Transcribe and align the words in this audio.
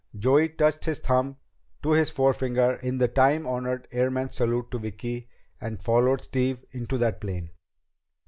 Joey 0.17 0.49
touched 0.49 0.85
his 0.85 0.97
thumb 0.97 1.37
to 1.83 1.91
his 1.91 2.09
forefinger 2.09 2.79
in 2.81 2.97
the 2.97 3.07
time 3.07 3.45
honored 3.45 3.87
airman's 3.91 4.33
salute 4.33 4.71
to 4.71 4.79
Vicki, 4.79 5.27
and 5.61 5.79
followed 5.79 6.21
Steve 6.21 6.65
into 6.73 6.97
the 6.97 7.13
plane. 7.13 7.51